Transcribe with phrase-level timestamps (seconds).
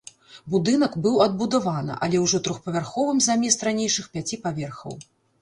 [0.51, 4.99] Будынак быў адбудавана, але ўжо трохпавярховым замест ранейшых пяці паверхаў.